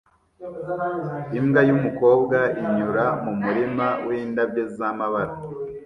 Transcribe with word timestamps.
Imbwa 1.37 1.61
yumukobwa 1.67 2.39
inyura 2.61 3.03
mumurima 3.23 3.87
windabyo 4.07 4.63
zamabara 4.75 5.33